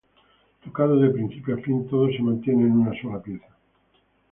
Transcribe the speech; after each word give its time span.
Tocado 0.63 0.95
de 0.99 1.11
principio 1.15 1.53
a 1.53 1.61
fin, 1.63 1.87
todo 1.87 2.07
se 2.11 2.23
mantiene 2.23 2.63
en 2.63 2.71
una 2.71 2.99
sola 3.01 3.21
pieza". 3.21 3.45